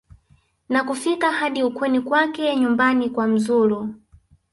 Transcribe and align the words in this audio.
na 0.69 0.83
kufika 0.83 1.31
hadi 1.31 1.63
ukweni 1.63 2.01
kwake 2.01 2.55
nyumbani 2.55 3.09
kwa 3.09 3.27
mzulu 3.27 3.93